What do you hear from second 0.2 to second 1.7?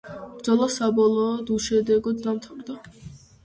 ბრძოლა საბოლოოდ